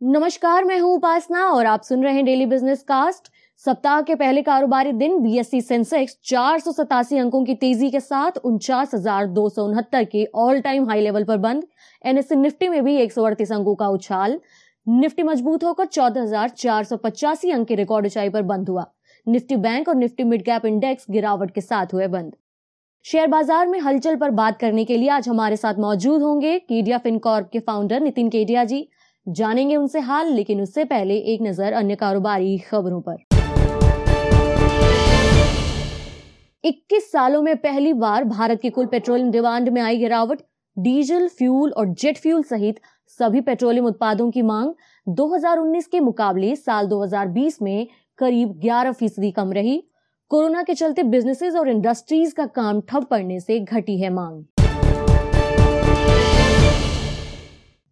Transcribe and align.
नमस्कार, 0.00 0.64
मैं 0.64 0.78
हूँ 0.78 0.94
उपासना 0.94 1.44
और 1.44 1.66
आप 1.66 1.82
सुन 1.82 2.02
रहे 2.04 2.14
हैं 2.14 2.24
डेली 2.24 2.44
बिज़नेस 2.46 2.82
कास्ट 2.82 3.30
सप्ताह 3.62 4.00
के 4.00 4.14
पहले 4.14 4.42
कारोबारी 4.42 4.92
दिन 4.92 5.18
बीएससी 5.22 5.60
सेंसेक्स 5.60 6.16
चार 6.24 6.58
सौ 6.58 6.72
सतासी 6.72 7.18
अंकों 7.18 7.42
की 7.44 7.54
तेज़ी 7.54 7.90
के 7.90 8.00
साथ 8.00 8.36
उनचास 8.44 8.94
के 10.04 10.24
ऑल 10.36 10.60
टाइम 10.60 10.88
हाई 10.88 11.00
लेवल 11.00 11.24
पर 11.24 11.36
बंद। 11.38 11.66
एनएससी 12.04 12.36
निफ्टी 12.36 12.68
में 12.68 12.82
भी 12.84 12.94
एक 12.96 13.12
अंकों 13.52 13.74
का 13.74 13.88
उछाल। 13.88 14.38
निफ्टी 14.86 15.22
मज़बूत 15.22 15.64
होकर 15.64 15.86
चौदह 15.86 16.26
अंक 17.52 17.66
की 17.68 17.74
रिकॉर्ड 17.74 18.06
ऊंचाई 18.06 18.28
पर 18.28 18.42
बंद 18.44 18.68
हुआ। 18.68 18.86
निफ्टी 19.26 19.56
बैंक 19.56 19.88
और 19.88 19.96
निफ्टी 19.96 20.24
मिड 20.24 20.44
कैप 20.44 20.66
इंडेक्स 20.66 21.06
गिरावट 21.10 21.50
के 21.50 21.60
साथ 21.60 21.94
हुए 21.94 22.06
बंद। 22.08 22.36
शेयर 23.04 23.26
बाज़ार 23.26 23.66
में 23.66 23.78
हलचल 23.80 24.16
पर 24.16 24.30
बात 24.32 24.58
करने 24.58 24.84
के 24.84 24.96
लिए 24.96 25.08
आज 25.10 25.28
हमारे 25.28 25.56
साथ 25.56 25.74
मौजूद 25.80 26.22
होंगे 26.22 26.58
केडिया 26.60 26.98
फिनकॉर्प 26.98 27.48
के 27.52 27.60
फाउंडर 27.60 28.00
नितिन 28.00 28.28
केडिया 28.28 28.64
जी। 28.64 28.88
जानेंगे 29.28 29.76
उनसे 29.76 30.00
हाल, 30.00 30.28
लेकिन 30.28 30.60
उससे 30.60 30.84
पहले 30.84 31.16
एक 31.32 31.42
नज़र 31.42 31.72
अन्य 31.72 31.94
कारोबारी 31.94 32.58
खबरों 32.60 33.00
पर। 33.00 33.16
21 36.64 37.10
सालों 37.12 37.42
में 37.42 37.56
पहली 37.56 37.92
बार 37.94 38.24
भारत 38.24 38.60
की 38.60 38.70
कुल 38.70 38.86
पेट्रोलियम 38.86 39.30
डिमांड 39.30 39.68
में 39.68 39.80
आई 39.82 39.98
गिरावट। 39.98 40.40
डीजल, 40.76 41.28
फ्यूल 41.28 41.70
और 41.72 41.88
जेट 41.94 42.18
फ्यूल 42.18 42.42
सहित 42.42 42.80
सभी 43.20 43.40
पेट्रोलियम 43.40 43.86
उत्पादों 43.86 44.30
की 44.30 44.42
मांग 44.42 44.72
2019 45.06 45.86
के 45.86 46.00
मुकाबले 46.00 46.54
साल 46.56 46.86
2020 46.86 47.62
में 47.62 47.86
करीब 48.18 48.58
11 48.60 48.92
फ़ीसदी 48.92 49.30
कम 49.30 49.52
रही। 49.52 49.82
कोरोना 50.30 50.62
के 50.62 50.74
चलते 50.74 51.02
बिजनेसेस 51.02 51.54
और 51.54 51.68
इंडस्ट्रीज़ 51.68 52.34
का 52.34 52.46
काम 52.46 52.80
ठप 52.80 53.08
पड़ने 53.10 53.40
से 53.40 53.58
घटी 53.60 54.00
है 54.00 54.10
मांग। 54.10 54.44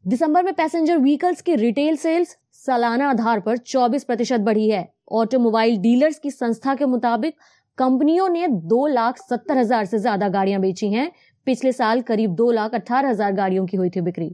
दिसंबर 0.06 0.42
में 0.42 0.52
पैसेंजर 0.54 0.98
व्हीकल्स 0.98 1.40
की 1.42 1.54
रिटेल 1.56 1.96
सेल्स 1.96 2.36
सालाना 2.56 3.08
आधार 3.10 3.40
पर 3.40 3.56
24 3.58 4.04
प्रतिशत 4.04 4.40
बढ़ी 4.40 4.68
है। 4.70 4.86
ऑटोमोबाइल 5.12 5.76
डीलर्स 5.78 6.18
की 6.18 6.30
संस्था 6.30 6.74
के 6.74 6.84
मुताबिक 6.86 7.34
कंपनियों 7.78 8.28
ने 8.28 8.46
दो 8.48 8.86
लाख 8.86 9.16
सत्तर 9.20 9.58
हज़ार 9.58 9.84
से 9.84 9.98
ज़्यादा 9.98 10.28
गाड़ियाँ 10.28 10.60
बेची 10.60 10.90
हैं। 10.92 11.10
पिछले 11.46 11.72
साल 11.72 12.02
करीब 12.02 12.34
दो 12.34 12.50
लाख 12.50 12.74
अठारह 12.74 13.08
हज़ार 13.08 13.32
गाड़ियों 13.32 13.64
की 13.66 13.77
हुई 13.77 13.90
थी 13.90 14.00
बिक्री। 14.00 14.30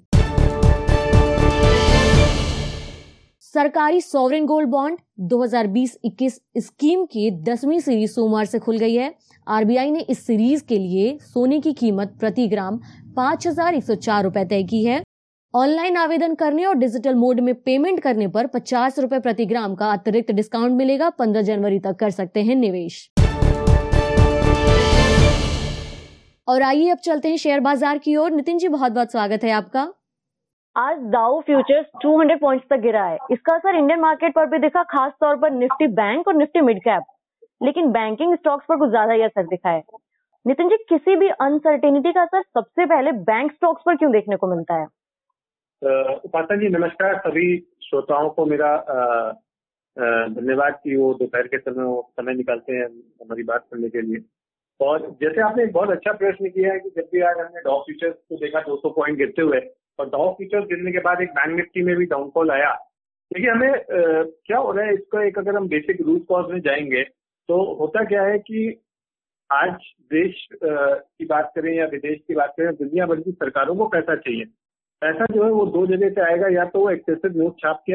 सरकारी 3.45 4.01
सॉवरेन 4.01 4.47
गोल्ड 4.47 4.69
बॉन्ड 4.69 4.99
2020-21 5.31 6.39
स्कीम 6.59 7.05
की 7.07 7.31
दसवीं 7.43 7.79
सीरीज़ 7.81 8.11
सोमवार 8.11 8.45
से 8.45 8.59
खुल 8.59 8.79
गई 8.79 8.95
है। 8.95 9.13
आरबीआई 9.47 9.91
ने 9.91 10.01
इस 10.01 10.27
सीरीज़ 10.27 10.65
के 10.65 10.79
लिए 10.79 11.17
सोने 11.25 11.61
की 11.61 11.73
कीमत 11.75 12.15
प्रति 12.21 12.47
ग्राम 12.49 12.79
पाँच 13.17 13.47
हज़ार 13.47 13.75
एक 13.75 13.85
सौ 13.85 13.95
चार 13.97 14.31
तय 14.37 14.63
की 14.65 14.85
है। 14.85 15.03
ऑनलाइन 15.55 15.97
आवेदन 15.97 16.35
करने 16.35 16.65
और 16.65 16.75
डिजिटल 16.75 17.15
मोड 17.15 17.41
में 17.41 17.55
पेमेंट 17.55 17.99
करने 18.01 18.27
पर 18.27 18.47
पचास 18.47 18.99
रुपए 18.99 19.19
प्रति 19.21 19.45
ग्राम 19.47 19.75
का 19.75 19.91
अतिरिक्त 19.93 20.31
डिस्काउंट 20.33 20.77
मिलेगा। 20.77 21.09
पंद्रह 21.19 21.43
जनवरी 21.43 21.79
तक 21.79 21.97
कर 21.97 22.11
सकते 22.11 22.43
हैं 22.43 22.55
निवेश। 22.57 22.97
और 26.49 26.63
आइए 26.63 26.89
अब 26.91 26.99
चलते 26.99 27.29
हैं 27.29 27.37
शेयर 27.37 27.61
बाज़ार 27.61 27.99
की 27.99 28.17
ओर। 28.17 28.31
नितिन 28.31 28.59
जी, 28.59 28.69
बहुत 28.69 28.93
बहुत 28.93 29.13
स्वागत 29.13 29.45
है 29.45 29.51
आपका। 29.51 29.83
आज 30.77 31.03
दाउ 31.11 31.41
फ्यूचर्स 31.41 31.87
200 31.97 32.39
पॉइंट्स 32.41 32.67
तक 32.71 32.81
गिरा 32.83 33.05
है। 33.05 33.19
इसका 33.31 33.55
असर 33.55 33.77
इंडियन 33.77 34.01
मार्केट 34.01 34.35
पर 34.35 34.47
भी 34.47 34.59
दिखा, 34.59 34.83
खास 34.85 35.13
तौर 35.21 35.37
पर 35.37 35.51
निफ्टी 35.53 35.87
बैंक 35.93 36.29
और 36.29 36.35
निफ्टी 36.35 36.61
मिड 36.63 36.81
कैप 36.81 37.03
लेकिन 37.61 37.91
बैंकिंग 37.91 38.35
स्टॉक्स 38.37 38.65
पर 38.69 38.79
कुछ 38.79 38.91
ज़्यादा 38.91 39.13
ही 39.13 39.23
असर 39.23 39.47
दिखा 39.47 39.71
है। 39.71 39.83
नितिन 40.47 40.69
जी, 40.69 40.77
किसी 40.89 41.17
भी 41.17 41.29
अनसर्टेनिटी 41.41 42.13
का 42.13 42.23
असर 42.23 42.43
सबसे 42.43 42.87
पहले 42.87 43.13
बैंक 43.23 43.53
स्टॉक्स 43.53 43.83
पर 43.87 43.97
क्यों 43.97 44.13
देखने 44.13 44.37
को 44.37 44.55
मिलता 44.57 44.81
है? 44.81 44.87
उपासना 45.83 46.57
जी 46.57 46.69
नमस्कार 46.69 47.17
सभी 47.19 47.47
श्रोताओं 47.83 48.29
को 48.31 48.45
मेरा 48.47 48.77
धन्यवाद 50.31 50.79
कि 50.85 50.97
वो 50.97 51.15
दोपहर 51.15 51.47
के 51.47 51.59
समय 51.59 51.85
वो 51.85 52.13
समय 52.21 52.35
निकालते 52.35 52.73
हैं 52.73 52.87
हमारी 53.23 53.43
बात 53.43 53.67
करने 53.71 53.89
के 53.89 54.01
लिए। 54.01 54.19
और 54.81 55.11
जैसे 55.21 55.41
आपने 55.41 55.65
एक 55.65 55.73
बहुत 55.73 55.91
अच्छा 55.91 56.13
प्रश्न 56.13 56.49
किया 56.49 56.73
है 56.73 56.79
कि 56.81 56.91
जब 56.97 57.09
भी 57.13 57.21
आज 57.21 57.39
हमने 57.39 57.61
डॉ 57.61 57.79
फ्यूचर्स 57.79 58.15
को 58.29 58.37
देखा 58.37 58.63
200 58.65 58.93
पॉइंट 58.97 59.19
गिरते 59.19 59.43
हुए 59.43 59.61
और 59.99 60.09
डॉ 60.11 60.33
फ्यूचर्स 60.33 60.65
गिरने 60.65 60.93
के 60.93 60.99
बाद 60.99 61.21
एक 61.21 61.31
बैंक 61.31 61.57
निफ्टी 61.57 61.83
में 61.83 61.97
भी 61.97 62.05
डाउनफॉल 62.05 62.51
आया 62.51 62.73
देखिए 63.33 63.51
हमें 63.51 63.69
आ, 63.69 64.23
क्या 64.47 64.59
हो 64.59 64.73
रहा 64.73 64.87
है 64.87 64.95
इसका 64.95 65.25
एक 65.25 65.39
अगर 65.39 65.57
हम 65.57 65.69
बेसिक 65.69 66.01
रूट 66.01 66.27
कॉज 66.27 66.51
में 66.51 66.61
जाएँगे 66.61 67.03
तो 67.49 67.75
होता 67.75 68.05
क्या 68.05 68.23
है 68.23 68.39
कि 68.39 68.81
आज 69.53 69.77
देश 70.03 70.49
की 70.65 71.25
बात 71.25 71.53
करें 71.57 71.75
या 71.75 71.87
विदेश 71.87 72.19
की 72.29 72.35
बात 72.35 72.55
करें 72.57 72.75
दुनिया 72.75 73.07
भर 73.07 73.21
की 73.21 73.33
सरकारों 73.33 73.77
को 73.77 73.87
पैसा 73.87 74.17
चाहिए। 74.17 74.45
पैसा 75.03 75.27
जो 75.35 75.45
है 75.45 75.51
वो 75.51 75.65
दो 75.67 75.87
जगह 75.87 76.11
से 76.11 76.21
आएगा, 76.23 76.49
या 76.49 76.65
तो 76.65 76.81
वो 76.81 76.91
एक्सेसिव 76.91 77.37
नोट 77.37 77.59
छाप 77.61 77.83
के 77.91 77.93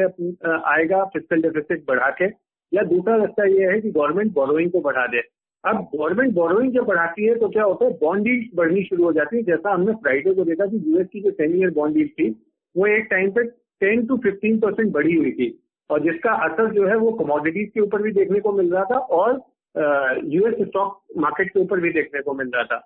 आएगा 0.72 1.04
फ़िज़िकल 1.06 1.42
डेफिसिट 1.42 1.84
बढ़ा 1.88 2.10
के, 2.18 2.24
या 2.72 2.82
दूसरा 2.84 3.16
रास्ता 3.16 3.44
ये 3.46 3.70
है 3.72 3.80
कि 3.80 3.90
गवर्नमेंट 3.90 4.32
बोरोइंग 4.34 4.70
को 4.72 4.80
बढ़ा 4.82 5.06
दे। 5.06 5.22
अब 5.64 5.76
गवर्नमेंट 5.94 6.34
बोरोइंग 6.34 6.72
जब 6.72 6.84
बढ़ाती 6.86 7.24
है 7.26 7.34
तो 7.34 7.48
क्या 7.48 7.64
होता 7.64 7.84
है? 7.84 7.90
बॉन्ड 8.00 8.28
बढ़नी 8.56 8.82
शुरू 8.84 9.04
हो 9.04 9.12
जाती 9.12 9.36
है, 9.36 9.42
जैसा 9.44 9.72
हमने 9.74 9.92
फ्राइडे 10.02 10.34
को 10.34 10.44
देखा 10.44 10.66
कि 10.66 10.82
यूएस 10.86 11.06
की 11.12 11.20
जो 11.20 11.30
टेन 11.38 11.56
ईयर 11.56 11.70
बॉन्ड 11.74 11.96
थी, 12.10 12.28
वो 12.74 12.86
एक 12.88 13.08
टाइम 13.10 13.30
पे 13.30 13.44
टेन 13.80 14.06
टू 14.06 14.16
फिफ्टीन 14.22 14.58
परसेंट 14.60 14.92
बढ़ी 14.92 15.14
हुई 15.14 15.32
थी। 15.32 15.48
और 15.90 16.02
जिसका 16.02 16.32
असर 16.44 16.72
जो 16.74 16.86
है 16.86 16.96
वो 16.98 17.12
कमोडिटीज 17.18 17.70
के 17.74 17.80
ऊपर 17.80 18.02
भी 18.02 18.12
देखने 18.12 18.40
को 18.40 18.52
मिल 18.52 18.72
रहा 18.72 18.84
था 18.84 18.98
और 19.18 19.42
यूएस 20.26 20.54
स्टॉक 20.68 20.98
मार्केट 21.18 21.50
के 21.50 21.60
ऊपर 21.60 21.80
भी 21.80 21.90
देखने 21.92 22.22
को 22.22 22.34
मिल 22.34 22.50
रहा 22.54 22.64
था। 22.64 22.78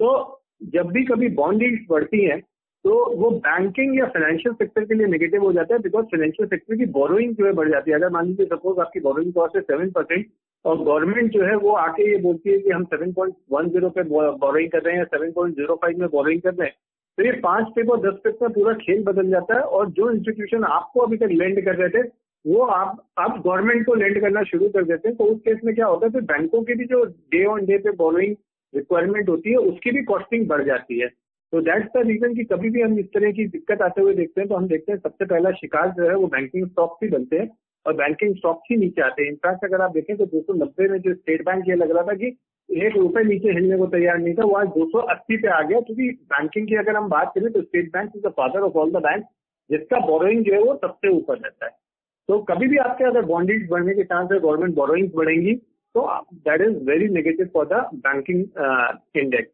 तो 0.00 0.40
जब 0.74 0.90
भी 0.92 1.04
कभी 1.04 1.28
बॉन्ड 1.36 1.62
बढ़ती 1.90 2.24
हैं 2.24 2.40
तो 2.86 2.92
वो 3.16 3.30
बैंकिंग 3.44 3.96
या 3.98 4.04
फाइनेंशियल 4.06 4.54
सेक्टर 4.54 4.84
के 4.84 4.94
लिए 4.94 5.06
नेगेटिव 5.06 5.42
हो 5.42 5.52
जाता 5.52 5.74
है 5.74 5.80
बिकॉज़ 5.82 6.04
फाइनेंशियल 6.06 6.48
सेक्टर 6.48 6.76
की 6.76 6.86
बोरोइंग 6.92 7.34
जो 7.36 7.46
है 7.46 7.52
बढ़ 7.52 7.70
जाती 7.70 7.90
है। 7.90 7.96
अगर 7.96 8.10
मान 8.10 8.26
लीजिए 8.26 8.46
सपोज़ 8.46 8.80
आपकी 8.80 9.00
बोरोइंग 9.00 9.32
कॉस्ट 9.32 9.56
है 9.56 9.62
सेवन 9.62 9.90
परसेंट 9.90 10.26
और 10.64 10.76
गवर्नमेंट 10.78 11.30
जो 11.32 11.42
है 11.44 11.56
वो 11.56 11.72
आके 11.76 12.10
ये 12.10 12.18
बोलती 12.22 12.50
है 12.50 12.58
कि 12.58 12.70
हम 12.70 12.84
सेवन 12.84 13.12
पॉइंट 13.12 13.34
वन 13.52 13.68
ज़ीरो 13.70 13.90
पे 13.90 14.02
बोरोइंग 14.04 14.70
कर 14.70 14.82
रहे 14.82 14.94
हैं 14.94 15.00
या 15.00 15.04
सेवन 15.16 15.32
पॉइंट 15.32 15.56
ज़ीरो 15.56 15.74
फाइव 15.82 15.98
में 15.98 16.08
बोरोइंग 16.08 16.42
कर 16.42 16.54
रहे 16.54 16.68
हैं 16.68 16.76
तो 17.18 17.24
ये 17.24 17.32
पाँच 17.40 17.66
पे 17.76 17.82
और 17.86 18.00
दस 18.00 18.20
पे 18.24 18.30
में 18.42 18.52
पूरा 18.52 18.72
खेल 18.76 19.02
बदल 19.04 19.30
जाता 19.30 19.54
है 19.54 19.60
और 19.60 19.90
जो 19.90 20.10
इंस्टीट्यूशन 20.10 20.64
आपको 20.70 21.00
अभी 21.00 21.16
तक 21.16 21.28
लेंड 21.32 21.64
कर 21.64 21.76
रहे 21.76 21.88
थे, 21.88 22.08
वो 22.44 22.62
आप 22.62 23.04
अब 23.18 23.42
गवर्नमेंट 23.46 23.86
को 23.86 23.94
लेंड 23.94 24.20
करना 24.20 24.42
शुरू 24.44 24.68
कर 24.68 24.84
देते 24.84 25.08
हैं। 25.08 25.16
तो 25.16 25.24
उस 25.24 25.40
केस 25.40 25.60
में 25.64 25.74
क्या 25.74 25.86
होता 25.86 26.06
है 26.06 26.12
फिर 26.12 26.22
बैंकों 26.22 26.62
की 26.62 26.74
भी 26.74 26.84
जो 26.84 27.04
डे 27.04 27.44
ऑन 27.44 27.66
डे 27.66 27.78
पे 27.78 27.90
बोरोइंग 27.90 28.36
रिक्वायरमेंट 28.74 29.28
होती 29.28 29.50
है, 29.50 29.56
उसकी 29.56 29.90
भी 29.90 30.02
कॉस्टिंग 30.04 30.46
बढ़ 30.48 30.64
जाती 30.64 31.00
है। 31.00 31.08
तो 31.52 31.60
दैट्स 31.60 31.88
द 31.96 32.06
रीजन 32.06 32.34
कि 32.34 32.44
कभी 32.44 32.70
भी 32.70 32.80
हम 32.80 32.98
इस 32.98 33.06
तरह 33.14 33.32
की 33.32 33.44
दिक्कत 33.48 33.82
आते 33.82 34.00
हुए 34.00 34.14
देखते 34.14 34.40
हैं 34.40 34.48
तो 34.48 34.54
हम 34.54 34.66
देखते 34.68 34.92
हैं 34.92 34.98
सबसे 34.98 35.24
पहला 35.24 35.50
शिकार 35.58 35.90
जो 35.96 36.08
है 36.08 36.14
वो 36.14 36.26
बैंकिंग 36.26 36.66
स्टॉक्स 36.68 37.02
ही 37.02 37.08
बनते 37.08 37.38
हैं 37.38 37.48
और 37.86 37.94
बैंकिंग 37.94 38.34
स्टॉक्स 38.36 38.70
ही 38.70 38.76
नीचे 38.76 39.02
आते 39.02 39.22
हैं। 39.22 39.30
इनफैक्ट 39.30 39.64
अगर 39.64 39.80
आप 39.82 39.92
देखें 39.92 40.16
तो 40.16 40.26
दो 40.26 40.40
सौ 40.40 40.52
नब्बे 40.54 40.88
में 40.88 40.98
जो 41.00 41.14
स्टेट 41.14 41.44
बैंक 41.46 41.68
ये 41.68 41.74
लग 41.74 41.90
रहा 41.90 42.02
था 42.02 42.14
कि 42.14 42.36
एक 42.68 42.96
रुपए 42.96 43.22
नीचे 43.24 43.52
हिलने 43.52 43.76
को 43.78 43.86
तैयार 43.86 44.18
नहीं 44.18 44.34
था, 44.34 44.44
वो 44.44 44.54
आज 44.54 44.68
दो 44.68 44.86
सौ 44.90 44.98
अस्सी 45.14 45.36
पे 45.36 45.48
आ 45.48 45.60
गया। 45.62 45.80
क्योंकि 45.80 46.08
बैंकिंग 46.32 46.66
की 46.68 46.76
अगर 46.76 46.96
हम 46.96 47.08
बात 47.08 47.32
करें 47.34 47.50
तो 47.52 47.62
State 47.62 47.92
Bank 47.92 48.10
is 48.16 48.22
the 48.22 48.32
father 48.36 48.60
of 48.60 48.78
all 48.78 48.90
the 48.92 49.02
bank 49.02 49.24
जिसका 49.70 49.98
बोरोइंग 50.06 50.44
जो 50.44 50.52
है 50.52 50.60
वो 50.60 50.74
सबसे 50.76 51.16
ऊपर 51.16 51.38
रहता 51.38 51.66
है। 51.66 51.72
तो 52.28 52.38
कभी 52.44 52.66
भी 52.68 52.76
आपके 52.84 53.04
अगर 53.04 53.24
बॉन्डिंग 53.26 53.68
बढ़ने 53.70 53.94
के 53.94 54.04
चांस 54.04 54.28
है 54.32 54.38
गवर्नमेंट 54.40 54.74
बोरोइंग 54.74 55.10
बढ़ेंगी 55.16 55.54
तो 55.94 56.08
that 56.48 56.60
is 56.60 56.76
very 56.86 57.08
negative 57.14 57.50
for 57.54 57.66
the 57.66 57.88
banking 57.96 58.44
index 59.16 59.50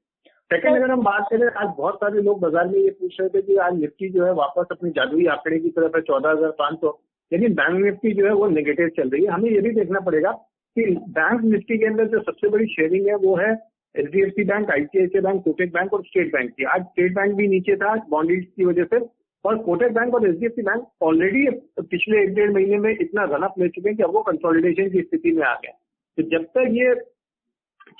second 0.52 0.76
अगर 0.76 0.90
हम 0.90 1.02
बात 1.02 1.26
करें 1.30 1.46
आज 1.48 1.68
बहुत 1.76 1.94
सारे 1.96 2.22
लोग 2.22 2.40
बाज़ार 2.40 2.66
में 2.68 2.78
ये 2.78 2.90
पूछ 2.90 3.14
रहे 3.20 3.28
थे 3.28 3.40
कि 3.42 3.54
आज 3.66 3.74
निफ्टी 3.74 4.08
जो 4.12 4.24
है 4.24 4.32
वापस 4.34 4.66
अपनी 4.70 4.90
जादुई 4.96 5.26
आंकड़े 5.34 5.58
की 5.58 5.68
तरफ़ 5.70 5.96
है 5.96 6.00
चौदह 6.02 6.30
हज़ार 6.30 6.50
पाँच 6.58 6.74
सौ। 6.80 6.90
लेकिन 7.32 7.54
बैंक 7.54 7.78
निफ्टी 7.84 8.12
जो 8.14 8.26
है 8.26 8.32
वो 8.40 8.48
नेगेटिव 8.48 8.88
चल 8.96 9.08
रही 9.10 9.24
है। 9.24 9.30
हमें 9.30 9.48
ये 9.50 9.60
भी 9.60 9.70
देखना 9.74 10.00
पड़ेगा 10.08 10.32
कि 10.76 10.84
बैंक 11.18 11.44
निफ्टी 11.44 11.78
के 11.78 11.86
अंदर 11.86 12.08
जो 12.08 12.20
सबसे 12.22 12.48
बड़ी 12.48 12.66
शेयरिंग 12.74 13.06
है 13.08 13.14
वो 13.22 13.36
है 13.36 13.50
H 13.94 14.10
D 14.10 14.22
F 14.22 14.30
C 14.30 14.44
bank 14.50 14.70
ICICI 14.72 15.20
bank 15.20 15.42
Kotak 15.44 15.72
bank 15.72 15.94
और 15.94 16.02
स्टेट 16.04 16.32
बैंक 16.32 16.50
की। 16.50 16.64
आज 16.74 16.82
स्टेट 16.82 17.14
बैंक 17.14 17.34
भी 17.36 17.48
नीचे 17.48 17.76
था 17.76 17.94
बॉन्ड 18.10 18.44
की 18.44 18.64
वजह 18.64 18.84
से। 18.92 19.00
और 19.44 19.56
कोटेक 19.62 19.94
बैंक 19.94 20.14
और 20.14 20.28
H 20.28 20.36
D 20.40 20.46
F 20.46 20.52
C 20.52 20.62
bank 20.62 20.84
already 21.02 21.46
पिछले 21.86 22.22
एक 22.22 22.34
डेढ़ 22.34 22.52
महीने 22.52 22.78
में 22.78 22.90
इतना 22.92 23.24
रनअप 23.32 23.54
ले 23.58 23.68
चुके 23.68 23.88
हैं 23.88 23.96
कि 23.96 24.02
अब 24.02 24.14
वो 24.14 24.22
कंसोलिडेशन 24.28 24.90
की 24.90 25.02
स्थिति 25.02 25.32
में 25.32 25.42
आ 25.46 25.54
गए 25.64 25.74
तो 26.18 26.28
जब 26.30 26.44
तक 26.56 26.68
ये 26.72 26.94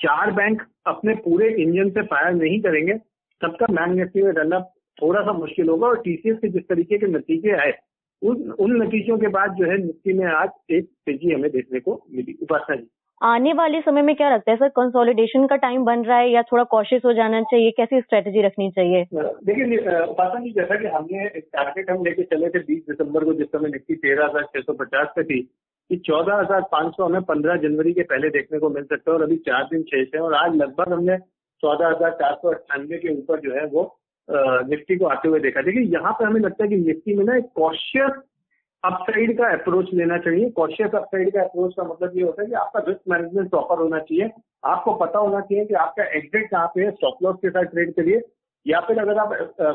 चार 0.01 0.31
बैंक 0.31 0.61
अपने 0.87 1.15
पूरे 1.15 1.49
इंजन 1.63 1.89
से 1.89 2.01
फायर 2.01 2.33
नहीं 2.33 2.59
करेंगे 2.61 2.93
तब 3.41 3.57
तक 3.59 3.71
बैंक 3.71 3.95
निफ्टी 3.95 4.21
में 4.21 4.61
थोड़ा 5.01 5.21
सा 5.21 5.33
मुश्किल 5.33 5.69
होगा 5.69 5.87
और 5.87 5.97
टीसीएस 5.97 6.37
के 6.37 6.47
जिस 6.47 6.63
तरीके 6.63 6.97
के 6.97 7.07
नतीजे 7.07 7.51
आए 7.51 7.73
उन 8.21 8.51
उन 8.59 8.81
नतीजों 8.81 9.17
के 9.17 9.27
बाद 9.27 9.53
जो 9.53 9.65
है 9.65 9.77
निफ्टी 9.77 10.13
में 10.13 10.25
आज 10.25 10.49
एक 10.71 10.85
तेज़ी 11.05 11.33
हमें 11.33 11.51
देखने 11.51 11.79
को 11.79 12.01
मिली। 12.15 12.37
उपासना 12.41 12.75
जी। 12.75 12.87
आने 13.21 13.53
वाले 13.53 13.81
समय 13.81 14.01
में 14.01 14.15
क्या 14.15 14.29
लगता 14.29 14.51
है 14.51 14.57
सर 14.57 14.67
कंसोलिडेशन 14.67 15.47
का 15.47 15.55
टाइम 15.55 15.83
बन 15.85 16.03
रहा 16.03 16.17
है 16.17 16.29
या 16.31 16.41
थोड़ा 16.41 16.63
कॉशियस 16.63 17.01
हो 17.05 17.13
जाना 17.13 17.41
चाहिए? 17.41 17.71
कैसी 17.71 18.01
स्ट्रेटेजी 18.01 18.41
रखनी 18.41 18.69
चाहिए? 18.71 19.03
देखिए 19.13 19.77
उपासना 20.01 20.39
जी 20.39 20.49
जैसा 20.49 20.75
कि 20.75 20.87
हमने 20.87 21.27
टारगेट 21.39 21.91
हम 21.91 22.03
लेके 22.05 22.23
चले 22.23 22.49
थे 22.49 22.63
20 22.63 22.81
दिसंबर 22.89 23.23
को 23.23 23.33
जिस 23.33 23.47
समय 23.47 23.69
निफ्टी 23.69 23.95
तेरह 23.95 24.25
हज़ार 24.25 24.43
छह 24.43 24.59
सौ 24.59 24.73
पचास 24.73 25.07
पे 25.15 25.23
थी 25.23 25.41
कि 25.93 25.97
चौदह 26.05 26.35
हज़ार 26.35 26.61
पाँच 26.71 26.93
सौ 26.93 27.05
हमें 27.05 27.21
पंद्रह 27.23 27.55
जनवरी 27.61 27.91
के 27.93 28.03
पहले 28.05 28.29
देखने 28.29 28.59
को 28.59 28.69
मिल 28.69 28.83
सकता 28.83 29.11
है 29.11 29.17
और 29.17 29.23
अभी 29.23 29.35
चार 29.47 29.63
दिन 29.71 29.81
शेष 29.89 30.07
है 30.15 30.21
और 30.21 30.33
आज 30.35 30.55
लगभग 30.55 30.93
हमने 30.93 31.17
चौदह 31.63 31.87
हज़ार 31.87 32.11
चार 32.21 32.33
सौ 32.35 32.49
अट्ठानवे 32.49 32.97
के 32.97 33.13
ऊपर 33.13 33.39
जो 33.39 33.53
है 33.55 33.65
वो 33.67 33.83
निफ्टी 34.69 34.95
को 34.97 35.05
आते 35.07 35.29
हुए 35.29 35.39
देखा। 35.39 35.61
देखिए, 35.61 35.83
यहाँ 35.93 36.11
पे 36.13 36.25
हमें 36.25 36.39
लगता 36.41 36.63
है 36.63 36.69
कि 36.69 36.75
निफ्टी 36.77 37.15
में 37.15 37.23
ना 37.25 37.35
एक 37.37 37.49
कॉशियस 37.55 38.21
अपसाइड 38.83 39.37
का 39.37 39.51
अप्रोच 39.53 39.89
लेना 39.93 40.17
चाहिए। 40.19 40.49
कॉशियस 40.51 40.95
अपसाइड 40.95 41.33
का 41.33 41.41
अप्रोच 41.41 41.73
का 41.77 41.83
मतलब 41.83 42.17
ये 42.17 42.23
होता 42.23 42.41
है 42.41 42.47
कि 42.47 42.53
आपका 42.61 42.79
रिस्क 42.87 43.01
मैनेजमेंट 43.09 43.49
प्रॉपर 43.49 43.81
होना 43.81 43.99
चाहिए। 43.99 44.29
आपको 44.65 44.93
पता 44.95 45.19
होना 45.19 45.39
चाहिए 45.41 45.65
कि 45.65 45.73
आपका 45.81 46.03
एग्जिट 46.17 46.49
कहाँ 46.51 46.67
पे 46.75 46.83
है 46.83 46.91
स्टॉप 46.91 47.17
लॉस 47.23 47.35
के 47.41 47.49
साथ 47.49 47.73
ट्रेड 47.73 47.93
करिए 47.95 48.21
या 48.65 48.79
फिर 48.87 48.99
अगर 48.99 49.17
आप 49.19 49.33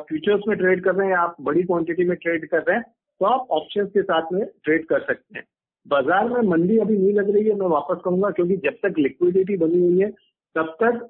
फ्यूचर्स 0.09 0.49
में 0.49 0.56
ट्रेड 0.59 0.85
कर 0.85 0.94
रहे 0.94 1.06
हैं 1.06 1.15
या 1.15 1.20
आप 1.20 1.37
बड़ी 1.49 1.62
क्वांटिटी 1.62 2.09
में 2.09 2.17
ट्रेड 2.17 2.49
कर 2.49 2.62
रहे 2.62 2.76
हैं 2.76 2.85
तो 3.20 3.26
आप 3.26 3.47
ऑप्शन 3.53 3.87
के 3.94 4.03
साथ 4.03 4.32
में 4.32 4.44
ट्रेड 4.65 4.85
कर 4.87 5.00
सकते 5.03 5.38
हैं। 5.38 5.44
बाज़ार 5.88 6.29
में 6.29 6.40
मंदी 6.49 6.79
अभी 6.79 6.96
नहीं 6.96 7.12
लग 7.14 7.31
रही 7.31 7.44
है, 7.44 7.55
मैं 7.55 7.67
वापस 7.69 8.00
कहूँगा, 8.05 8.31
क्योंकि 8.31 8.56
जब 8.58 8.75
तक 8.82 8.99
लिक्विडिटी 8.99 9.56
बनी 9.58 9.81
हुई 9.81 10.00
है, 10.00 10.11
तब 10.56 10.76
तक 10.82 11.08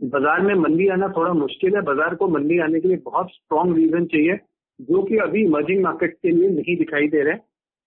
बाज़ार 0.00 0.40
में 0.42 0.54
मंदी 0.56 0.88
आना 0.88 1.08
थोड़ा 1.16 1.32
मुश्किल 1.34 1.76
है। 1.76 1.82
बाज़ार 1.82 2.14
को 2.14 2.28
मंदी 2.28 2.58
आने 2.60 2.80
के 2.80 2.88
लिए 2.88 2.96
बहुत 3.04 3.30
स्ट्रॉन्ग 3.32 3.76
रीजन 3.76 4.06
चाहिए, 4.06 4.36
जो 4.80 5.02
कि 5.02 5.16
अभी 5.18 5.44
इमर्जिंग 5.44 5.82
मार्केट 5.82 6.16
के 6.16 6.30
लिए 6.30 6.48
नहीं 6.50 6.76
दिखाई 6.78 7.08
दे 7.08 7.22
रहे 7.22 7.34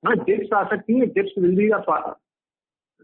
हाँ। 0.03 0.15
डिप्स 0.17 0.53
आ 0.53 0.63
सकती 0.69 0.99
है 0.99 1.05
dips 1.07 1.37
will 1.39 1.55
be 1.55 1.69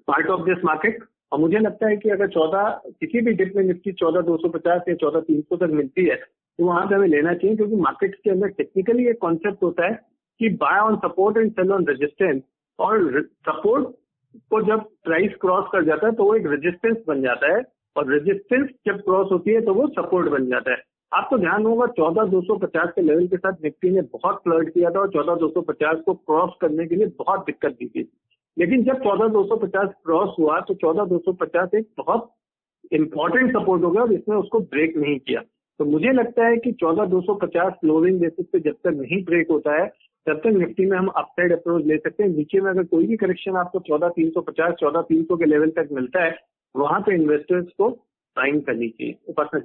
part 0.08 0.28
of 0.30 0.42
this 0.46 0.64
market 0.66 1.04
और 1.32 1.40
मुझे 1.40 1.60
लगता 1.60 1.88
है 1.88 1.96
कि 1.98 2.10
अगर 2.10 2.28
चौदह, 2.30 2.70
किसी 2.92 3.22
भी 3.22 3.34
डिप 3.34 3.54
में 3.56 3.64
निफ्टी 3.64 3.92
चौदह 3.94 4.22
दो 4.24 4.38
सौ 4.38 4.50
पचास 4.50 4.82
या 4.90 4.96
चौदह 4.96 5.20
तीन 5.22 5.42
सौ 5.42 5.56
तक 5.58 5.72
मिलती 5.74 6.06
है 6.06 6.16
तो 6.16 6.66
वहाँ 6.66 6.86
से 6.90 6.96
हमें 6.96 7.08
लेना 7.08 7.34
चाहिए, 7.34 7.56
क्योंकि 7.56 7.76
मार्केट 7.78 8.16
के 8.16 8.30
अंदर 8.30 8.48
टेक्निकली 8.50 9.08
एक 9.10 9.18
कॉन्सेप्ट 9.22 9.64
होता 9.64 9.86
है 9.86 9.94
कि 10.40 10.50
buy 10.58 10.80
on 10.82 10.96
support 10.98 11.38
and 11.38 11.52
sell 11.52 11.72
on 11.72 11.86
resistance 11.88 12.42
और 12.80 13.22
सपोर्ट 13.22 13.88
को 14.52 14.62
जब 14.62 14.82
प्राइस 15.04 15.36
क्रॉस 15.42 15.66
कर 15.72 15.84
जाता 15.86 16.08
है 16.08 16.14
तो 16.14 16.24
वो 16.24 16.36
एक 16.36 16.48
रेजिस्टेंस 16.48 16.98
बन 17.08 17.22
जाता 17.22 17.54
है। 17.56 17.62
और 17.96 18.12
रेजिस्टेंस 18.12 18.70
जब 18.88 19.00
क्रॉस 19.02 19.28
होती 19.32 19.52
है 19.52 19.62
तो 19.62 19.74
वो 19.74 19.88
सपोर्ट 19.90 20.30
बन 20.30 20.46
जाता 20.46 20.72
है। 20.72 20.78
आपको 21.12 21.38
ध्यान 21.38 21.66
होगा, 21.66 21.86
चौदह 21.88 22.24
दो 22.24 22.42
सौ 22.42 22.56
पचास 22.58 22.90
के 22.96 23.02
लेवल 23.02 23.28
के 23.28 23.38
साथ 23.38 23.64
निफ्टी 23.64 23.90
ने 23.90 24.02
बहुत 24.14 24.42
फ्लर्ट 24.44 24.70
किया 24.70 24.90
था 24.90 25.00
और 25.00 25.10
चौदह 25.10 25.36
दो 25.36 25.48
सौ 25.50 25.62
पचास 25.62 26.02
को 26.06 26.14
क्रॉस 26.14 26.58
करने 26.62 26.86
के 26.88 26.96
लिए 26.96 27.08
बहुत 27.20 27.46
दिक्कत 27.46 27.78
दी 27.80 27.88
थी। 27.88 28.10
लेकिन 28.58 28.84
जब 28.84 29.04
चौदह 29.04 29.28
दो 29.28 29.44
सौ 29.46 29.56
पचास 29.56 29.90
क्रॉस 30.06 30.36
हुआ 30.40 30.60
तो 30.60 30.74
चौदह 30.74 31.06
दो 31.06 31.18
सौ 31.18 31.34
पचास 31.34 31.70
एक 31.76 31.88
बहुत 31.98 32.32
इंपॉर्टेंट 32.92 33.52
सपोर्ट 33.52 33.84
हो 33.84 33.92
गया 33.92 34.02
और 34.02 34.14
इसने 34.14 34.36
उसको 34.36 34.60
ब्रेक 34.60 34.98
नहीं 34.98 35.18
किया। 35.20 35.42
तो 35.80 35.86
मुझे 35.86 36.12
लगता 36.12 36.48
है 36.48 36.58
कि 36.58 36.72
चौदह 36.72 37.06
दो 37.06 37.22
सौ 37.22 37.34
पचास 37.36 37.74
क्लोजिंग 37.82 38.20
बेसिस 38.20 38.46
पे 38.54 38.60
जब 38.60 38.76
तक 38.84 38.98
नहीं 38.98 39.24
ब्रेक 39.24 39.52
होता 39.52 39.82
है 39.82 39.88
तब 40.28 40.38
तक 40.38 40.58
निफ्टी 40.58 40.86
में 40.86 40.98
हम 40.98 41.08
अपसाइड 41.16 41.52
अप्रोच 41.54 41.86
ले 41.86 41.98
सकते 41.98 42.24
हैं 42.24 42.30
नीचे 42.30 42.62
में 42.62 42.70
अगर 42.72 42.84
कोई 42.92 43.08
भी 43.08 43.16
करेक्शन 43.18 43.56
आपको 43.58 43.80
चौदह 43.88 44.10
तीन 44.10 44.30
सौ 44.30 44.42
पचास 44.42 44.74
चौदह 44.80 45.02
तीन 45.10 45.24
सौ 45.24 45.36
के 45.38 45.46
लेवल 45.46 45.70
तक 45.70 45.90
मिलता 45.92 46.24
है 46.24 46.36
वहाँ 46.76 47.00
पे 47.02 47.16
इन्वेस्टर्स 47.16 47.66
को 47.78 47.90
साइन 47.90 48.60
करनी 48.60 48.90
चाहिए 48.90 49.16
उपासना 49.30 49.60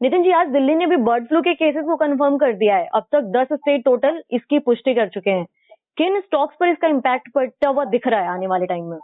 नितिन 0.00 0.22
जी 0.22 0.30
आज 0.32 0.48
दिल्ली 0.48 0.74
ने 0.74 0.86
भी 0.86 0.96
बर्ड 1.04 1.26
फ्लू 1.28 1.40
के 1.42 1.54
केसेस 1.54 1.84
को 1.84 1.96
कंफर्म 1.96 2.36
कर 2.38 2.52
दिया 2.52 2.76
है। 2.76 2.86
अब 2.94 3.04
तक 3.12 3.30
दस 3.36 3.52
स्टेट 3.52 3.84
टोटल 3.84 4.22
इसकी 4.32 4.58
पुष्टि 4.58 4.94
कर 4.94 5.08
चुके 5.08 5.30
हैं। 5.30 5.44
किन 5.96 6.20
स्टॉक्स 6.20 6.56
पर 6.60 6.68
इसका 6.68 6.88
इम्पैक्ट 6.88 7.30
पड़ता 7.34 7.68
हुआ 7.68 7.84
दिख 7.84 8.06
रहा 8.06 8.20
है 8.20 8.28
आने 8.28 8.46
वाले 8.46 8.66
टाइम 8.66 8.84
में? 8.84 8.98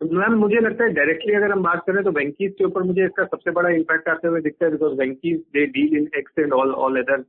मैम 0.00 0.34
मुझे 0.38 0.60
लगता 0.60 0.84
है 0.84 0.92
डायरेक्टली 0.94 1.34
अगर 1.34 1.52
हम 1.52 1.62
बात 1.62 1.82
करें 1.86 2.02
तो 2.04 2.10
वेंकीज 2.10 2.54
के 2.58 2.64
ऊपर 2.64 2.82
मुझे 2.82 3.04
इसका 3.04 3.24
सबसे 3.24 3.50
बड़ा 3.50 3.70
इम्पैक्ट 3.76 4.08
आते 4.08 4.28
हुए 4.28 4.40
दिखता 4.40 4.64
है 4.66 4.70
because 4.72 4.98
Venky's 4.98 5.38
they 5.54 5.66
deal 5.76 5.96
in 5.98 6.08
eggs 6.18 6.38
and 6.38 6.52
all 6.52 6.72
all 6.76 7.02
other 7.02 7.22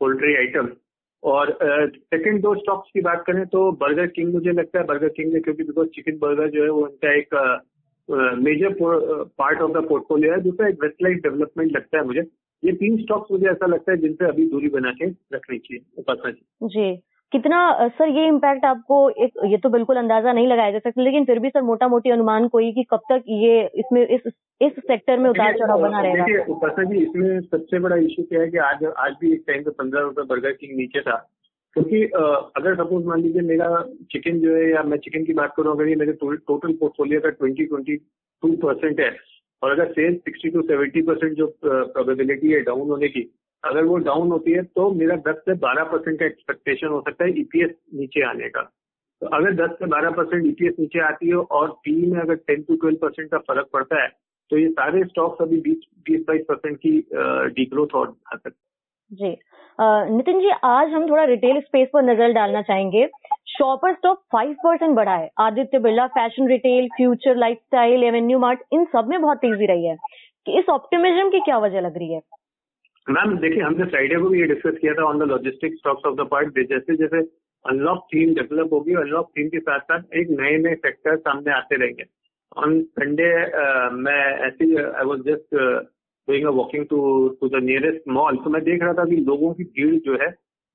poultry 0.00 0.34
item 0.36 0.66
और 1.22 1.50
सेकंड 1.60 2.40
दो 2.42 2.54
स्टॉक्स 2.54 2.90
की 2.94 3.00
बात 3.00 3.22
करें 3.26 3.44
तो 3.46 3.70
बर्गर 3.80 4.06
किंग 4.08 4.32
मुझे 4.34 4.52
लगता 4.52 4.78
है 4.78 4.84
बर्गर 4.86 5.08
किंग 5.10 5.32
में, 5.32 5.40
क्योंकि 5.42 5.62
बिकॉज़ 5.64 5.88
चिकन 5.88 6.18
बर्गर 6.18 6.48
जो 6.50 6.62
है 6.64 6.70
वो 6.70 6.82
उनका 6.82 7.14
एक 7.18 7.34
major 8.38 8.74
part 9.38 9.60
of 9.60 9.72
the 9.72 9.84
portfolio 9.88 10.32
है, 10.32 10.40
दूसरा 10.40 10.68
एक 10.68 10.82
वेस्टलाइट 10.82 11.22
डेवलपमेंट 11.22 11.76
लगता 11.76 11.98
है 11.98 12.04
मुझे। 12.06 12.20
ये 12.62 12.72
तीन 12.74 12.96
स्टॉक्स 12.98 13.32
मुझे 13.32 13.46
ऐसा 13.50 13.66
लगता 13.66 13.92
है 13.92 13.98
जिनसे 13.98 14.24
अभी 14.24 14.48
दूरी 14.50 14.68
बना 14.70 14.90
के 14.92 15.06
रखनी 15.34 15.58
चाहिए, 15.58 15.84
उपासना 15.98 16.30
जी। 16.68 16.90
कितना 17.32 17.88
सर 17.88 18.08
ये 18.08 18.26
इम्पैक्ट 18.28 18.64
आपको 18.64 18.96
एक 19.24 19.38
ये 19.46 19.56
तो 19.58 19.68
बिल्कुल 19.70 19.96
अंदाज़ा 19.96 20.32
नहीं 20.32 20.46
लगाया 20.46 20.70
जा 20.70 20.78
सकता 20.78 21.02
लेकिन 21.02 21.24
फिर 21.24 21.38
भी 21.38 21.48
सर 21.48 21.62
मोटा 21.62 21.88
मोटी 21.88 22.10
अनुमान 22.10 22.48
कोई 22.48 22.72
कि 22.72 22.82
कब 22.90 23.00
तक 23.12 23.22
ये 23.28 23.62
इसमें 23.74 24.00
इस 24.06 24.32
इस 24.60 24.72
सेक्टर 24.80 25.18
में 25.18 25.28
उतार 25.30 25.58
चढ़ाव 25.58 25.80
बना 25.82 26.00
रहेगा? 26.00 26.24
देखिए 26.24 26.54
उपासना 26.54 26.84
जी 26.84 27.02
इसमें 27.02 27.40
सबसे 27.40 27.78
बड़ा 27.78 27.96
इश्यू 27.96 28.24
क्या 28.24 28.40
है 28.40 28.48
कि 28.50 28.58
आज 28.66 28.84
आज 28.84 29.14
भी 29.20 29.32
एक 29.32 29.44
टाइम 29.46 29.62
पे 29.62 29.70
पंद्रह 29.78 30.00
रुपए 30.00 30.22
बर्गर 30.24 30.52
किंग 30.52 30.76
नीचे 30.76 31.00
था। 31.00 31.16
क्योंकि 31.76 32.04
अगर 32.04 32.74
सपोज़ 32.74 33.04
मान 33.06 33.20
लीजिए 33.22 33.42
मेरा 33.42 33.68
चिकन 34.12 34.40
जो 34.40 34.56
है 34.56 34.70
या 34.70 34.82
मैं 34.82 34.98
चिकन 35.04 35.24
की 35.24 35.32
बात 35.34 35.54
करूँ 35.56 35.74
अगर 35.74 35.88
ये 35.88 35.94
मेरे 35.96 36.12
टोटल 36.22 36.72
पोर्टफोलियो 36.72 37.20
का 37.20 37.30
ट्वेंटी 37.30 37.64
ट्वेंटी 37.64 37.96
टू 37.96 38.56
परसेंट 38.64 39.00
है 39.00 39.10
और 39.62 39.70
अगर 39.70 39.92
sales 39.92 40.18
sixty 40.18 40.50
two 40.50 40.62
seventy 40.62 41.02
percent 41.02 41.32
जो 41.36 41.46
प्रोबेबिलिटी 41.64 42.52
है 42.52 42.60
डाउन 42.62 42.88
होने 42.90 43.08
की 43.08 43.30
अगर 43.64 43.84
वो 43.84 43.96
डाउन 44.04 44.30
होती 44.30 44.52
है 44.52 44.62
तो 44.76 44.90
मेरा 44.94 45.16
10 45.26 45.36
से 45.40 45.54
12 45.58 45.84
परसेंट 45.92 46.18
का 46.20 46.26
एक्सपेक्टेशन 46.26 46.86
हो 46.86 47.00
सकता 47.00 47.24
है 47.24 47.38
ईपीएस 47.40 47.70
e 47.70 47.98
नीचे 47.98 48.22
आने 48.28 48.48
का। 48.48 48.62
तो 49.22 49.26
अगर 49.36 49.54
10 49.56 49.76
से 49.78 49.86
12 49.88 50.16
परसेंट 50.16 50.46
ईपीएस 50.46 50.74
नीचे 50.78 51.00
आती 51.00 51.28
है 51.28 51.36
और 51.58 51.70
पी 51.84 51.94
में 52.06 52.18
अगर 52.20 52.36
10 52.50 52.66
टू 52.68 52.76
12 52.78 52.96
परसेंट 53.02 53.30
का 53.30 53.38
फ़र्क 53.40 53.68
पड़ता 53.72 54.02
है 54.02 54.08
तो 54.50 54.58
ये 54.58 54.68
सारे 54.70 55.04
स्टॉक्स 55.04 55.42
अभी 55.42 55.60
बीस 55.60 55.86
बीस, 56.06 56.20
बाईस 56.28 56.44
परसेंट 56.48 56.76
की 56.78 56.98
डीग्रोथ 57.54 57.94
और 57.94 58.14
आ 58.26 58.36
सकते 58.36 58.60
जी। 59.10 59.36
नितिन 59.78 60.40
जी, 60.40 60.50
आज 60.64 60.88
हम 60.92 61.08
थोड़ा 61.08 61.24
रिटेल 61.24 61.60
स्पेस 61.60 61.88
पर 61.92 62.02
नज़र 62.02 62.32
डालना 62.32 62.62
चाहेंगे। 62.62 63.06
शॉपर 63.48 63.94
स्टॉक 63.94 64.18
फाइव 64.32 64.52
परसेंट 64.64 64.94
बढ़ा 64.96 65.14
है। 65.14 65.30
Aditya 65.40 65.78
Birla 65.78 66.06
fashion 66.08 66.48
retail 66.48 66.88
future 66.96 67.36
lifestyle 67.36 68.04
avenue 68.04 68.38
mart 68.38 68.60
इन 68.72 68.84
सब 68.92 69.08
में 69.08 69.20
बहुत 69.20 69.38
तेज़ी 69.38 69.66
रही 69.66 69.86
है। 69.86 69.96
कि 70.46 70.58
इस 70.58 70.68
ऑप्टिमिज्म 70.70 71.28
की 71.30 71.40
क्या 71.40 71.58
वजह 71.58 71.80
लग 71.80 71.98
रही 71.98 72.12
है? 72.12 72.20
मैम, 73.06 73.36
देखिए, 73.38 73.62
हमने 73.62 73.84
फ्राइडे 73.84 74.16
को 74.20 74.28
भी 74.28 74.40
ये 74.40 74.46
डिस्कस 74.46 74.76
किया 74.80 74.92
था 74.94 75.04
on 75.04 75.18
the 75.18 75.22
logistic 75.28 75.74
stocks 75.76 76.04
of 76.06 76.14
the 76.16 76.26
part 76.30 76.58
जैसे 76.68 76.96
जैसे 76.96 77.20
अनलॉक 77.64 78.06
थीम 78.12 78.34
डेवलप 78.34 78.72
होगी 78.72 78.94
अनलॉक 79.00 79.30
थीम 79.38 79.48
के 79.48 79.58
साथ 79.60 79.80
साथ 79.90 80.14
एक 80.16 80.30
नए 80.40 80.56
नए 80.58 80.74
सेक्टर 80.76 81.16
सामने 81.18 81.52
आते 81.54 81.76
रहेंगे। 81.76 82.04
ऑन 82.56 82.80
संडे 82.98 83.28
मैं 83.98 84.22
ऐसी 84.46 84.74
I 84.76 85.04
was 85.04 85.20
just 85.28 85.54
doing 85.54 86.46
a 86.46 86.50
walking 86.52 86.86
to 86.90 87.28
to 87.40 87.48
the 87.48 87.62
nearest 87.64 88.08
mall 88.10 88.36
तो 88.44 88.50
मैं 88.50 88.62
देख 88.64 88.82
रहा 88.82 88.92
था 88.94 89.04
कि 89.04 89.16
लोगों 89.28 89.52
की 89.54 89.64
भीड़ 89.64 89.94
जो 90.00 90.18
है, 90.22 90.28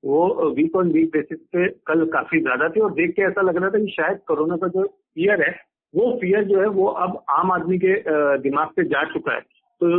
वो 0.04 0.50
वीक 0.56 0.76
ऑन 0.76 0.90
वीक 0.92 1.10
बेसिस 1.12 1.38
पे 1.52 1.68
कल 1.86 2.04
काफ़ी 2.12 2.40
ज़्यादा 2.40 2.68
थी 2.68 2.80
और 2.80 2.92
देख 2.94 3.14
के 3.16 3.22
ऐसा 3.22 3.42
लग 3.42 3.56
रहा 3.56 3.70
था 3.70 3.78
कि 3.78 3.92
शायद 3.92 4.18
कोरोना 4.28 4.56
का 4.56 4.68
जो 4.68 4.86
फियर 4.86 5.42
है, 5.42 5.54
वो 5.94 6.16
फियर 6.20 6.44
जो 6.44 6.60
है, 6.60 6.66
वो 6.68 6.86
अब 6.86 7.22
आम 7.30 7.52
आदमी 7.52 7.78
के 7.78 7.94
दिमाग 8.42 8.68
से 8.70 8.84
जा 8.88 9.02
चुका 9.12 9.34
है। 9.34 9.40
तो 9.80 9.98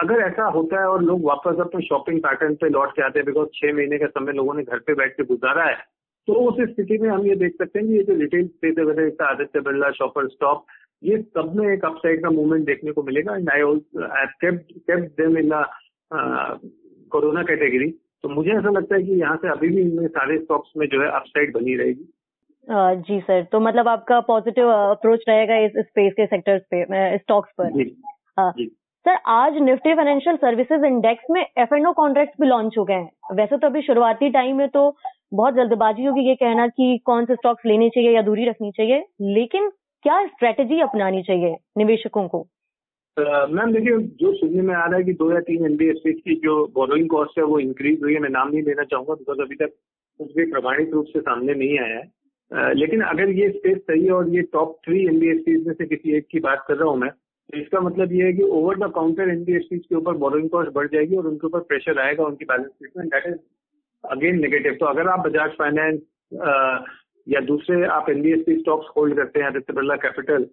अगर 0.00 0.20
ऐसा 0.22 0.44
होता 0.50 0.80
है 0.80 0.88
और 0.88 1.02
लोग 1.02 1.24
वापस 1.24 1.60
अपने 1.60 1.80
शॉपिंग 1.86 2.20
पैटर्न 2.20 2.54
पे 2.54 2.68
लौट 2.68 2.92
के 2.92 3.02
आते 3.02 3.18
हैं 3.18 3.26
बिकॉज़ 3.26 3.48
छह 3.54 3.72
महीने 3.74 3.98
का 3.98 4.06
समय 4.18 4.32
लोगों 4.32 4.54
ने 4.54 4.62
घर 4.62 4.78
पे 4.86 4.94
बैठ 4.94 5.16
के 5.16 5.24
गुजारा 5.24 5.64
है 5.64 5.74
तो 6.28 6.34
उस 6.48 6.60
स्थिति 6.70 6.98
में 6.98 7.08
हम 7.08 7.26
ये 7.26 7.34
देख 7.36 7.54
सकते 7.54 7.78
हैं 7.78 7.88
कि 7.88 7.94
ये 7.94 8.02
जो 8.02 8.14
रिटेल 8.16 8.46
स्पेस 8.46 8.78
वैसे 8.78 9.24
आदित्य 9.24 9.60
बिरला 9.60 9.90
शॉपर 9.98 10.28
स्टॉप 10.28 10.64
ये 11.02 11.18
सब 11.18 11.52
में 11.56 11.66
एक 11.68 11.84
अपसाइड 11.84 12.22
का 12.22 12.30
मूवमेंट 12.30 12.64
देखने 12.66 12.92
को 12.92 13.02
मिलेगा। 13.02 13.36
And 13.36 13.50
I 13.50 13.62
kept 14.44 14.72
them 15.20 15.36
in 15.38 15.50
corona 17.12 17.42
category 17.42 17.88
तो 18.22 18.28
मुझे 18.28 18.50
ऐसा 18.50 18.70
लगता 18.70 18.94
है 18.94 19.02
कि 19.02 19.20
यहाँ 19.20 19.36
से 19.36 19.48
अभी 19.48 19.68
भी 19.68 19.80
इनमें 19.80 20.08
सारे 20.08 20.38
स्टॉक्स 20.38 20.72
में 20.76 20.86
जो 20.86 21.02
है 21.02 21.10
अपसाइड 21.10 21.54
बनी 21.54 21.76
रहेगी। 21.76 22.08
जी 23.06 23.20
सर 23.20 23.44
तो 23.52 23.60
मतलब 23.60 23.88
आपका 23.88 24.20
पॉजिटिव 24.26 24.68
अप्रोच 24.70 25.24
रहेगा 25.28 25.56
इस 25.58 25.72
स्पेस 25.78 26.12
के 26.16 26.26
सेक्टर्स 26.26 26.62
पे 26.74 27.18
स्टॉक्स 27.18 27.52
पर। 27.58 27.70
जी, 27.72 27.84
जी. 28.40 28.66
सर 29.06 29.16
आज 29.28 29.54
निफ्टी 29.58 29.92
फाइनेंशियल 29.94 30.36
सर्विसेज़ 30.36 30.84
इंडेक्स 30.84 31.24
में 31.30 31.40
एफ़ 31.40 31.74
एंड 31.74 31.86
ओ 31.86 31.92
कॉन्ट्रैक्ट 31.92 32.32
भी 32.40 32.46
लॉन्च 32.46 32.74
हो 32.78 32.84
गए 32.84 32.94
हैं। 32.94 33.36
वैसे 33.36 33.56
तो 33.58 33.66
अभी 33.66 33.80
शुरुआती 33.82 34.28
टाइम 34.30 34.60
है 34.60 34.66
तो 34.68 34.82
बहुत 35.34 35.54
जल्दबाजी 35.54 36.04
होगी 36.04 36.26
ये 36.28 36.34
कहना 36.34 36.66
कि 36.68 36.98
कौन 37.06 37.24
से 37.24 37.34
स्टॉक्स 37.34 37.66
लेने 37.66 37.88
चाहिए 37.90 38.10
या 38.10 38.22
दूरी 38.22 38.48
रखनी 38.48 38.70
चाहिए, 38.70 38.98
लेकिन 39.22 39.68
क्या 40.04 40.24
स्ट्रेटेजी 40.26 40.80
अपनानी 40.80 41.22
चाहिए 41.22 41.56
निवेशकों 41.78 42.26
को? 42.28 42.40
मैम 43.16 43.72
देखिए, 43.72 43.96
जो 44.20 44.32
सुनने 44.34 44.62
में 44.62 44.74
आ 44.74 44.84
रहा 44.84 44.96
है 44.96 45.04
कि 45.04 45.12
दो 45.14 45.32
या 45.32 45.40
तीन 45.48 45.64
एनबीएफसी 45.66 46.12
की 46.12 46.34
जो 46.44 46.58
बोरोइंग 46.74 47.08
कॉस्ट 47.08 47.38
है 47.38 47.44
वो 47.44 47.58
इंक्रीज 47.60 48.02
हुई 48.02 48.14
है, 48.14 48.20
मैं 48.20 48.30
नाम 48.30 48.48
नहीं 48.48 48.62
लेना 48.62 48.84
चाहूँगा 48.84 49.14
बिकॉज़ 49.14 49.40
अभी 49.40 49.56
तक 49.56 49.72
कुछ 50.20 50.36
भी 50.36 50.50
प्रमाणित 50.52 50.92
रूप 50.92 51.06
से 51.06 51.20
सामने 51.20 51.54
नहीं 51.54 51.78
आया 51.78 51.96
है। 51.96 52.74
लेकिन 52.74 53.02
अगर 53.06 53.30
ये 53.32 53.48
स्पेस 53.50 53.78
सही 53.80 54.04
है 54.04 54.12
और 54.12 54.28
ये 54.28 54.42
टॉप 54.52 54.78
थ्री 54.84 55.04
एनबीएफसी 55.06 55.56
में 55.66 55.74
से 55.74 55.86
किसी 55.86 56.16
एक 56.16 56.26
की 56.30 56.40
बात 56.40 56.64
कर 56.68 56.76
रहा 56.76 56.88
हूँ 56.88 56.98
मैं 56.98 57.10
तो 57.50 57.58
इसका 57.58 57.80
मतलब 57.80 58.12
ये 58.12 58.24
है 58.24 58.32
कि 58.32 58.42
ओवर 58.56 58.76
द 58.78 58.90
काउंटर 58.94 59.28
एनबीएफसी 59.30 59.78
के 59.78 59.94
ऊपर 59.96 60.16
बोरोइंग 60.18 60.48
कॉस्ट 60.50 60.70
बढ़ 60.72 60.86
जाएगी 60.88 61.16
और 61.16 61.26
उनके 61.26 61.46
ऊपर 61.46 61.60
प्रेशर 61.70 61.98
आएगा, 62.00 62.24
उनकी 62.24 62.44
बैलेंस 62.44 62.68
शीट 62.68 62.90
में. 62.96 63.06
दैट 63.08 63.26
इज़ 63.26 63.38
अगेन 64.04 64.40
नेगेटिव 64.40 64.76
तो 64.80 64.86
अगर 64.86 65.08
आप 65.08 65.26
बजाज 65.26 65.50
फाइनेंस 65.58 66.00
या 67.26 67.40
दूसरे 67.46 67.84
आप 67.96 68.10
एनबीएफसी 68.10 68.58
स्टॉक्स 68.60 68.88
होल्ड 68.96 69.16
करते 69.16 69.40
हैं 69.40 69.46
आदित्य 69.46 69.72
बिरला 69.72 69.96
कैपिटल 70.04 70.44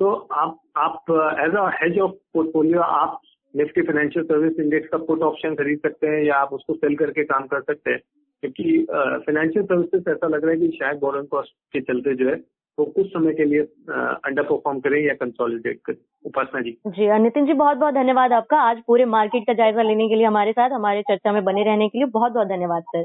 तो 0.00 0.10
आप 0.34 0.58
आप 0.76 1.12
as 1.40 1.54
a 1.56 1.68
hedge 1.74 1.98
of 1.98 2.12
portfolio 2.34 2.80
आप 2.80 3.20
निफ्टी 3.54 3.82
फाइनेंशियल 3.82 4.24
सर्विस 4.24 4.58
इंडेक्स 4.60 4.88
का 4.88 4.98
पुट 5.04 5.22
ऑप्शन 5.22 5.54
खरीद 5.54 5.78
सकते 5.78 6.06
हैं 6.06 6.22
या 6.24 6.36
आप 6.36 6.52
उसको 6.52 6.74
सेल 6.74 6.96
करके 6.96 7.24
काम 7.24 7.46
कर 7.46 7.60
सकते 7.62 7.90
हैं. 7.90 8.00
क्योंकि 8.42 8.84
फाइनेंशियल 8.90 9.64
सर्विसेज़ 9.64 10.10
ऐसा 10.10 10.26
लग 10.28 10.44
रहा 10.44 10.52
है 10.52 10.58
कि 10.60 10.76
शायद 10.78 10.98
बोरोइंग 11.00 11.28
कॉस्ट 11.28 11.52
के 11.72 11.80
चलते 11.82 12.14
जो 12.14 12.28
है 12.28 12.36
तो 12.78 12.84
कुछ 12.86 13.06
समय 13.06 13.32
के 13.32 13.44
लिए 13.44 13.60
अंडर 13.60 14.42
परफॉर्म 14.42 14.80
करें 14.80 14.98
या 15.00 15.14
कंसोलिडेट 15.14 15.80
करें? 15.86 15.96
उपासना 16.26 16.60
जी। 16.60 16.70
जी 16.88 17.06
नितिन 17.18 17.46
जी 17.46 17.52
बहुत 17.54 17.76
बहुत 17.76 17.94
धन्यवाद 17.94 18.32
आपका। 18.32 18.56
आज 18.60 18.82
पूरे 18.86 19.04
मार्केट 19.04 19.42
का 19.42 19.52
जायजा 19.52 19.82
लेने 19.82 20.08
के 20.08 20.14
लिए 20.14 20.26
हमारे 20.26 20.52
साथ 20.52 20.70
हमारे 20.70 21.02
चर्चा 21.02 21.32
में 21.32 21.42
बने 21.44 21.64
रहने 21.64 21.88
के 21.88 21.98
लिए 21.98 22.06
बहुत 22.10 22.32
बहुत 22.32 22.48
धन्यवाद 22.48 22.82
सर। 22.86 23.02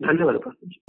धन्यवाद 0.00 0.34
उपासना 0.34 0.68
जी। 0.68 0.80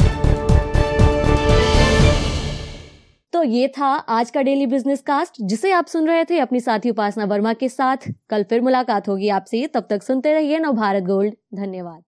तो 3.33 3.43
ये 3.43 3.67
था 3.67 3.87
आज 4.09 4.29
का 4.31 4.41
डेली 4.41 4.65
बिज़नेस 4.67 5.01
कास्ट 5.01 5.41
जिसे 5.41 5.71
आप 5.71 5.85
सुन 5.85 6.07
रहे 6.07 6.23
थे 6.25 6.39
अपनी 6.39 6.59
साथी 6.61 6.89
उपासना 6.89 7.25
वर्मा 7.25 7.53
के 7.53 7.69
साथ। 7.69 8.09
कल 8.29 8.43
फिर 8.43 8.61
मुलाकात 8.61 9.07
होगी 9.09 9.29
आपसे। 9.29 9.65
तब 9.67 9.87
तक 9.89 10.03
सुनते 10.03 10.33
रहिए 10.33 10.59
नव 10.59 10.73
भारत 10.73 11.03
गोल्ड। 11.03 11.33
धन्यवाद। 11.55 12.03